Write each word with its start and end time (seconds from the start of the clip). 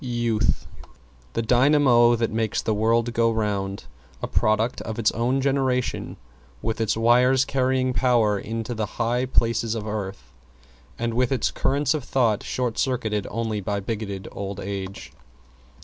=YOUTH= 0.03 0.65
The 1.33 1.43
dynamo 1.43 2.15
that 2.15 2.31
makes 2.31 2.59
the 2.59 2.73
world 2.73 3.13
go 3.13 3.29
round; 3.31 3.83
a 4.23 4.27
product 4.27 4.81
of 4.81 4.97
its 4.97 5.11
own 5.11 5.41
generation, 5.41 6.17
with 6.63 6.81
its 6.81 6.97
wires 6.97 7.45
carrying 7.45 7.93
Power 7.93 8.39
into 8.39 8.73
the 8.73 8.87
high 8.97 9.27
places 9.27 9.75
of 9.75 9.85
Earth 9.85 10.33
and 10.97 11.13
with 11.13 11.31
its 11.31 11.51
currents 11.51 11.93
of 11.93 12.03
Thought 12.03 12.41
short 12.41 12.79
circuited 12.79 13.27
only 13.29 13.61
by 13.61 13.79
bigoted 13.79 14.27
Old 14.31 14.59
Age. 14.59 15.13